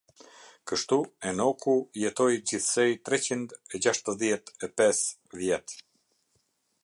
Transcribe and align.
Kështu 0.69 0.95
Enoku 1.31 1.75
jetoi 2.03 2.39
gjithsej 2.51 2.87
treqind 3.09 3.55
e 3.73 3.83
gjashtëdhjetë 3.87 4.69
e 4.69 4.75
pesë 4.81 5.37
vjet. 5.43 5.77